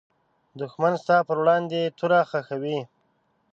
دښمن 0.59 0.93
ستا 1.03 1.17
پر 1.27 1.37
وړاندې 1.41 1.81
توره 1.97 2.21
خښوي 2.29 2.79